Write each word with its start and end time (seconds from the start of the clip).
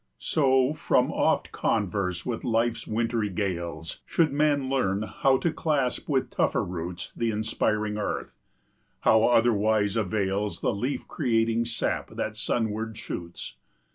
So, 0.17 0.73
from 0.73 1.11
oft 1.11 1.51
converse 1.51 2.25
with 2.25 2.43
life's 2.43 2.87
wintry 2.87 3.29
gales, 3.29 3.99
25 4.07 4.07
Should 4.07 4.33
man 4.33 4.67
learn 4.67 5.03
how 5.03 5.37
to 5.37 5.53
clasp 5.53 6.09
with 6.09 6.31
tougher 6.31 6.63
roots 6.65 7.13
The 7.15 7.29
inspiring 7.29 7.99
earth; 7.99 8.39
how 9.01 9.25
otherwise 9.25 9.95
avails 9.95 10.61
The 10.61 10.73
leaf 10.73 11.07
creating 11.07 11.65
sap 11.65 12.09
that 12.15 12.35
sunward 12.35 12.97
shoots? 12.97 13.57